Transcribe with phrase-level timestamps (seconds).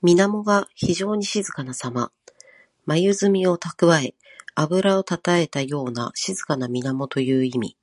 [0.00, 2.12] 水面が非情に静かなさま。
[2.84, 4.14] まゆずみをたくわえ、
[4.54, 7.76] あぶらをたたえたような静かな水面という意味。